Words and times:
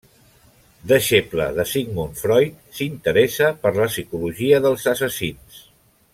Deixeble 0.91 1.45
de 1.57 1.65
Sigmund 1.73 2.17
Freud, 2.21 2.57
s'interessa 2.79 3.51
per 3.67 3.73
la 3.77 3.87
psicologia 3.93 4.63
dels 4.65 4.89
assassins. 4.95 5.63